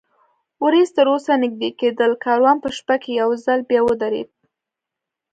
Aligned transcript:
ورېځ 0.63 0.89
تراوسه 0.97 1.33
نږدې 1.43 1.69
کېدل، 1.79 2.11
کاروان 2.25 2.57
په 2.63 2.69
شپه 2.77 2.95
کې 3.01 3.11
یو 3.21 3.29
ځل 3.45 3.59
بیا 3.69 3.81
ودرېد. 3.83 4.29